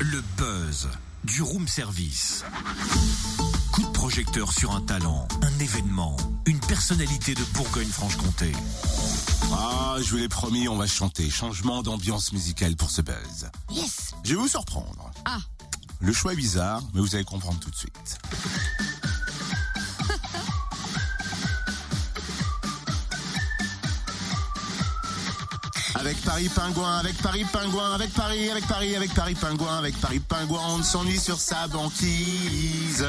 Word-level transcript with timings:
Le 0.00 0.22
buzz 0.36 0.88
du 1.24 1.42
room 1.42 1.68
service. 1.68 2.44
Coup 3.72 3.82
de 3.82 3.90
projecteur 3.92 4.52
sur 4.52 4.72
un 4.72 4.80
talent, 4.80 5.26
un 5.42 5.58
événement, 5.58 6.16
une 6.46 6.60
personnalité 6.60 7.34
de 7.34 7.42
Bourgogne-Franche-Comté. 7.54 8.52
Ah, 9.52 9.96
je 10.02 10.10
vous 10.10 10.16
l'ai 10.16 10.28
promis, 10.28 10.68
on 10.68 10.76
va 10.76 10.86
chanter. 10.86 11.30
Changement 11.30 11.82
d'ambiance 11.82 12.32
musicale 12.32 12.76
pour 12.76 12.90
ce 12.90 13.02
buzz. 13.02 13.50
Yes 13.70 14.10
Je 14.24 14.30
vais 14.30 14.40
vous 14.40 14.48
surprendre. 14.48 15.10
Ah 15.24 15.38
Le 16.00 16.12
choix 16.12 16.32
est 16.32 16.36
bizarre, 16.36 16.82
mais 16.92 17.00
vous 17.00 17.14
allez 17.14 17.24
comprendre 17.24 17.60
tout 17.60 17.70
de 17.70 17.76
suite. 17.76 18.18
Avec 25.96 26.20
Paris 26.22 26.48
Pingouin, 26.48 26.98
avec 26.98 27.16
Paris 27.18 27.44
Pingouin, 27.52 27.92
avec 27.94 28.12
Paris, 28.12 28.50
avec 28.50 28.66
Paris, 28.66 28.96
avec 28.96 29.14
Paris 29.14 29.34
Pingouin, 29.34 29.78
avec 29.78 29.96
Paris 30.00 30.20
Pingouin, 30.20 30.60
on 30.68 30.82
s'ennuie 30.82 31.18
sur 31.18 31.38
sa 31.38 31.68
banquise. 31.68 33.06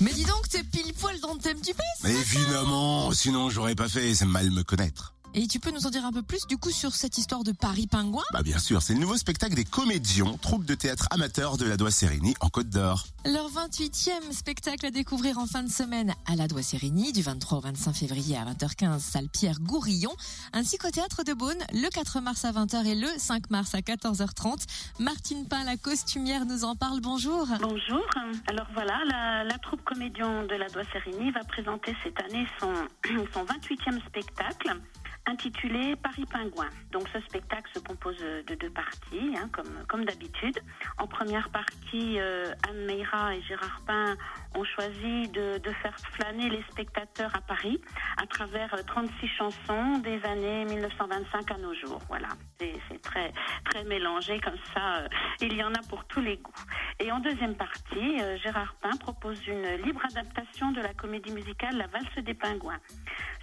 Mais 0.00 0.12
dis 0.12 0.24
donc, 0.24 0.48
t'es 0.48 0.62
pile 0.62 0.92
poil 0.94 1.18
dans 1.20 1.34
le 1.34 1.40
thème 1.40 1.60
du 1.60 1.72
Mais 2.04 2.14
évidemment, 2.14 3.12
sinon 3.12 3.50
j'aurais 3.50 3.74
pas 3.74 3.88
fait, 3.88 4.14
c'est 4.14 4.24
mal 4.24 4.50
me 4.50 4.62
connaître. 4.62 5.14
Et 5.38 5.48
tu 5.48 5.60
peux 5.60 5.70
nous 5.70 5.86
en 5.86 5.90
dire 5.90 6.06
un 6.06 6.12
peu 6.12 6.22
plus 6.22 6.46
du 6.46 6.56
coup 6.56 6.70
sur 6.70 6.92
cette 6.92 7.18
histoire 7.18 7.44
de 7.44 7.52
Paris 7.52 7.86
Pingouin 7.86 8.22
Bah 8.32 8.42
bien 8.42 8.58
sûr, 8.58 8.80
c'est 8.80 8.94
le 8.94 9.00
nouveau 9.00 9.18
spectacle 9.18 9.54
des 9.54 9.66
Comédions, 9.66 10.38
troupe 10.38 10.64
de 10.64 10.74
théâtre 10.74 11.06
amateur 11.10 11.58
de 11.58 11.66
la 11.66 11.76
Doigt-Sérigny 11.76 12.34
en 12.40 12.48
Côte 12.48 12.70
d'Or. 12.70 13.04
Leur 13.26 13.50
28e 13.50 14.32
spectacle 14.32 14.86
à 14.86 14.90
découvrir 14.90 15.36
en 15.36 15.44
fin 15.46 15.62
de 15.62 15.68
semaine 15.68 16.14
à 16.24 16.36
la 16.36 16.48
Doigt-Sérigny 16.48 17.12
du 17.12 17.20
23 17.20 17.58
au 17.58 17.60
25 17.60 17.92
février 17.92 18.38
à 18.38 18.46
20h15 18.46 18.98
salle 19.00 19.28
Pierre 19.28 19.60
Gourillon 19.60 20.12
ainsi 20.54 20.78
qu'au 20.78 20.88
théâtre 20.88 21.22
de 21.22 21.34
Beaune 21.34 21.62
le 21.74 21.90
4 21.90 22.20
mars 22.20 22.46
à 22.46 22.52
20h 22.52 22.86
et 22.86 22.94
le 22.94 23.08
5 23.18 23.50
mars 23.50 23.74
à 23.74 23.80
14h30. 23.80 24.64
Martine 25.00 25.46
Pain, 25.46 25.64
la 25.64 25.76
costumière, 25.76 26.46
nous 26.46 26.64
en 26.64 26.76
parle. 26.76 27.00
Bonjour. 27.02 27.46
Bonjour. 27.60 28.06
Alors 28.48 28.68
voilà, 28.72 28.98
la, 29.04 29.44
la 29.44 29.58
troupe 29.58 29.84
comédion 29.84 30.46
de 30.46 30.54
la 30.54 30.70
Doigt-Sérigny 30.70 31.30
va 31.32 31.44
présenter 31.44 31.94
cette 32.02 32.18
année 32.22 32.46
son, 32.58 32.72
son 33.34 33.44
28e 33.44 34.00
spectacle 34.06 34.80
intitulé 35.26 35.96
Paris 35.96 36.24
Pingouin. 36.30 36.68
Donc 36.92 37.08
ce 37.12 37.20
spectacle 37.20 37.70
se 37.74 37.80
compose 37.80 38.18
de 38.18 38.54
deux 38.54 38.70
parties, 38.70 39.34
hein, 39.36 39.48
comme, 39.52 39.84
comme 39.88 40.04
d'habitude. 40.04 40.58
En 40.98 41.06
première 41.06 41.48
partie, 41.50 42.18
euh, 42.18 42.52
Anne 42.68 42.86
Meira 42.86 43.34
et 43.34 43.42
Gérard 43.42 43.80
Pain 43.86 44.16
ont 44.54 44.64
choisi 44.64 45.28
de, 45.28 45.58
de, 45.58 45.70
faire 45.82 45.96
flâner 46.12 46.48
les 46.48 46.62
spectateurs 46.70 47.34
à 47.34 47.40
Paris 47.40 47.80
à 48.16 48.26
travers 48.26 48.74
36 48.86 49.28
chansons 49.36 49.98
des 49.98 50.22
années 50.24 50.64
1925 50.64 51.50
à 51.50 51.58
nos 51.58 51.74
jours. 51.74 52.00
Voilà, 52.08 52.28
c'est 52.58 53.02
très 53.02 53.32
très 53.64 53.84
mélangé 53.84 54.40
comme 54.40 54.58
ça. 54.74 54.98
Euh, 54.98 55.08
il 55.40 55.54
y 55.54 55.62
en 55.62 55.74
a 55.74 55.82
pour 55.88 56.04
tous 56.04 56.20
les 56.20 56.36
goûts. 56.36 56.52
Et 56.98 57.12
en 57.12 57.18
deuxième 57.18 57.54
partie, 57.54 58.20
euh, 58.22 58.38
Gérard 58.38 58.74
Pain 58.80 58.96
propose 58.98 59.46
une 59.46 59.66
libre 59.84 60.00
adaptation 60.10 60.72
de 60.72 60.80
la 60.80 60.94
comédie 60.94 61.30
musicale 61.32 61.76
La 61.76 61.86
valse 61.88 62.24
des 62.24 62.32
pingouins. 62.32 62.80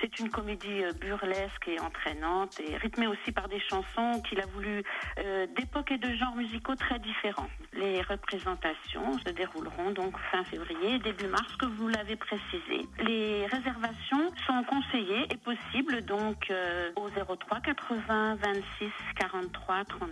C'est 0.00 0.18
une 0.18 0.30
comédie 0.30 0.82
burlesque 1.00 1.68
et 1.68 1.78
entraînante 1.80 2.58
et 2.60 2.76
rythmée 2.76 3.06
aussi 3.06 3.32
par 3.32 3.48
des 3.48 3.60
chansons 3.60 4.22
qu'il 4.28 4.40
a 4.40 4.46
voulu 4.46 4.82
euh, 5.18 5.46
d'époque 5.58 5.90
et 5.90 5.98
de 5.98 6.14
genres 6.14 6.36
musicaux 6.36 6.74
très 6.74 6.98
différents. 7.00 7.50
Les 7.72 8.00
représentations 8.02 9.18
se 9.18 9.30
dérouleront 9.30 9.90
donc 9.90 10.16
fin 10.30 10.44
février, 10.44 10.98
début 11.00 11.26
mars, 11.26 11.54
que 11.56 11.66
vous 11.66 11.88
l'avez 11.88 12.16
précisé. 12.16 12.86
Les 13.00 13.46
réservations 13.46 14.30
sont 14.60 14.64
conseillées 14.64 15.26
et 15.30 15.36
possibles 15.36 16.04
donc 16.04 16.50
euh, 16.50 16.90
au 16.96 17.08
03 17.08 17.60
80 17.60 18.36
26 18.36 18.90
43 19.18 19.84
35. 19.84 20.10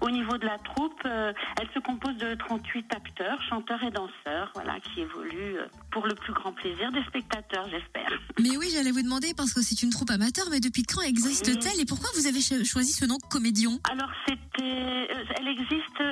Au 0.00 0.10
niveau 0.10 0.36
de 0.38 0.46
la 0.46 0.58
troupe, 0.58 1.00
euh, 1.06 1.32
elle 1.60 1.68
se 1.74 1.78
compose 1.80 2.16
de 2.16 2.34
38 2.34 2.94
acteurs, 2.94 3.40
chanteurs 3.48 3.82
et 3.82 3.90
danseurs, 3.90 4.50
voilà, 4.54 4.78
qui 4.80 5.00
évoluent 5.00 5.56
pour 5.90 6.06
le 6.06 6.14
plus 6.14 6.32
grand 6.32 6.52
plaisir 6.52 6.92
des 6.92 7.02
spectateurs, 7.04 7.68
j'espère. 7.70 8.10
Mais 8.40 8.56
oui, 8.56 8.68
j'allais 8.72 8.90
vous 8.90 9.02
demander 9.02 9.32
parce 9.36 9.52
que 9.52 9.62
c'est 9.62 9.82
une 9.82 9.90
troupe 9.90 10.10
amateur, 10.10 10.46
mais 10.50 10.60
depuis 10.60 10.82
quand 10.82 11.02
existe-t-elle 11.02 11.80
et 11.80 11.86
pourquoi 11.86 12.08
vous 12.14 12.26
avez 12.26 12.40
choisi 12.40 12.92
ce 12.92 13.04
nom 13.04 13.18
Comédion? 13.30 13.78
Alors 13.90 14.10
c'était, 14.26 15.08
elle 15.38 15.48
existe 15.48 16.02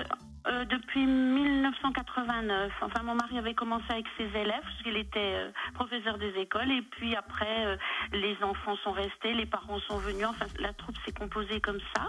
euh, 0.47 0.65
depuis 0.65 1.07
1989. 1.07 2.73
Enfin, 2.83 3.03
mon 3.05 3.15
mari 3.15 3.39
avait 3.39 3.55
commencé 3.55 3.85
avec 3.91 4.07
ses 4.17 4.25
élèves, 4.25 4.61
parce 4.63 4.83
qu'il 4.83 4.97
était 4.97 5.19
euh, 5.19 5.51
professeur 5.75 6.19
des 6.19 6.33
écoles, 6.37 6.71
et 6.71 6.83
puis 6.83 7.15
après, 7.15 7.67
euh, 7.67 7.77
les 8.13 8.37
enfants 8.43 8.77
sont 8.83 8.93
restés, 8.93 9.35
les 9.35 9.47
parents 9.47 9.79
sont 9.81 9.99
venus. 9.99 10.27
Enfin, 10.27 10.47
la 10.59 10.73
troupe 10.73 10.97
s'est 11.05 11.13
composée 11.13 11.61
comme 11.61 11.81
ça. 11.95 12.09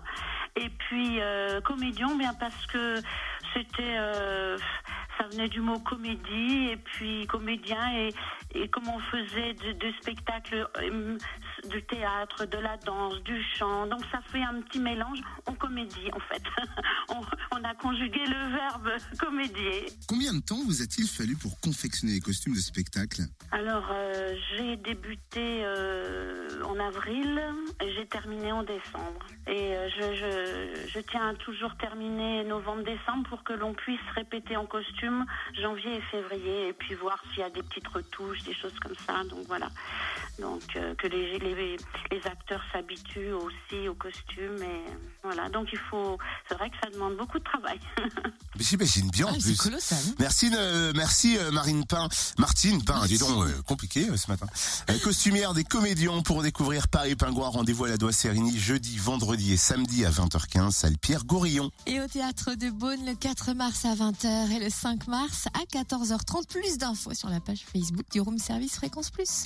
Et 0.55 0.69
puis, 0.69 1.19
comédion, 1.63 2.15
bien 2.15 2.33
parce 2.35 2.65
que 2.67 2.95
c'était 3.53 3.97
ça 5.17 5.27
venait 5.27 5.49
du 5.49 5.61
mot 5.61 5.79
comédie 5.79 6.69
et 6.71 6.77
puis 6.77 7.25
comédien 7.27 7.79
et, 7.95 8.09
et 8.55 8.67
comme 8.69 8.87
on 8.87 8.99
faisait 8.99 9.53
de, 9.53 9.73
de 9.73 9.91
spectacles 10.01 10.67
de 11.69 11.79
théâtre, 11.79 12.45
de 12.45 12.57
la 12.57 12.77
danse, 12.77 13.21
du 13.23 13.41
chant, 13.57 13.87
donc 13.87 14.01
ça 14.11 14.19
fait 14.31 14.41
un 14.41 14.61
petit 14.61 14.79
mélange 14.79 15.19
en 15.45 15.53
comédie 15.53 16.09
en 16.13 16.19
fait. 16.19 16.43
on, 17.09 17.21
on, 17.57 17.63
a 17.63 17.73
conjugué 17.75 18.19
le 18.25 18.55
verbe 18.55 18.89
comédier. 19.19 19.85
Combien 20.07 20.33
de 20.33 20.41
temps 20.41 20.59
vous 20.65 20.81
a-t-il 20.81 21.07
fallu 21.07 21.35
pour 21.35 21.59
confectionner 21.61 22.13
les 22.13 22.19
costumes 22.19 22.53
de 22.53 22.59
spectacle? 22.59 23.21
Alors 23.51 23.89
euh, 23.91 24.35
j'ai 24.51 24.77
débuté 24.77 25.63
euh, 25.63 26.61
en 26.63 26.79
avril 26.79 27.41
et 27.81 27.91
j'ai 27.93 28.05
terminé 28.07 28.51
en 28.51 28.63
décembre. 28.63 29.25
Et 29.47 29.75
euh, 29.75 29.89
je, 29.89 30.15
je, 30.15 30.89
je 30.89 30.99
tiens 30.99 31.29
à 31.29 31.33
toujours 31.35 31.75
terminer 31.77 32.43
novembre-décembre 32.43 33.29
pour 33.29 33.43
que 33.43 33.53
l'on 33.53 33.73
puisse 33.73 33.99
répéter 34.15 34.57
en 34.57 34.65
costume 34.65 35.12
janvier 35.61 35.97
et 35.97 36.01
février 36.01 36.69
et 36.69 36.73
puis 36.73 36.95
voir 36.95 37.21
s'il 37.29 37.39
y 37.39 37.45
a 37.45 37.49
des 37.49 37.63
petites 37.63 37.87
retouches, 37.87 38.43
des 38.43 38.53
choses 38.53 38.77
comme 38.79 38.95
ça. 39.05 39.23
Donc 39.29 39.45
voilà. 39.47 39.69
Donc 40.39 40.63
euh, 40.75 40.95
que 40.95 41.07
les, 41.07 41.37
les, 41.37 41.77
les 42.11 42.27
acteurs 42.27 42.61
s'habituent 42.71 43.33
aussi 43.33 43.87
aux 43.87 43.93
costumes 43.93 44.61
et 44.61 44.83
voilà. 45.23 45.47
Donc 45.49 45.69
il 45.71 45.77
faut, 45.77 46.17
c'est 46.49 46.55
vrai 46.55 46.69
que 46.69 46.75
ça 46.83 46.89
demande 46.89 47.15
beaucoup 47.17 47.37
de 47.37 47.43
travail. 47.43 47.79
Mais 48.57 48.63
j'imagine 48.63 49.09
bien 49.09 49.27
ah, 49.29 49.33
en 49.33 49.39
plus. 49.39 49.57
Colossal. 49.57 49.97
Merci, 50.19 50.51
euh, 50.55 50.91
merci 50.95 51.37
euh, 51.37 51.51
Marine 51.51 51.85
Pain, 51.85 52.09
Martine 52.37 52.83
Pain, 52.83 53.05
dis 53.05 53.19
donc 53.19 53.45
euh, 53.45 53.61
compliqué 53.67 54.05
ce 54.17 54.29
matin. 54.29 54.47
costumière 55.03 55.53
des 55.53 55.63
comédiens 55.63 56.21
pour 56.21 56.41
découvrir 56.41 56.87
Paris 56.87 57.15
Pingouin. 57.15 57.49
Rendez-vous 57.49 57.85
à 57.85 57.89
la 57.89 57.97
Doigt-Sérigny 57.97 58.57
jeudi, 58.57 58.97
vendredi 58.97 59.53
et 59.53 59.57
samedi 59.57 60.03
à 60.03 60.09
20h15, 60.09 60.71
salle 60.71 60.97
Pierre 60.97 61.25
Gourillon. 61.25 61.71
Et 61.85 62.01
au 62.01 62.07
théâtre 62.07 62.55
de 62.55 62.69
Beaune 62.69 63.05
le 63.05 63.15
4 63.15 63.53
mars 63.53 63.85
à 63.85 63.95
20h 63.95 64.51
et 64.51 64.59
le 64.59 64.69
5 64.69 65.07
mars 65.07 65.47
à 65.53 65.63
14h30. 65.77 66.47
Plus 66.47 66.77
d'infos 66.77 67.13
sur 67.13 67.29
la 67.29 67.39
page 67.39 67.61
Facebook 67.71 68.05
du 68.11 68.19
Room 68.19 68.37
Service 68.37 68.75
Fréquence 68.75 69.09
Plus. 69.09 69.45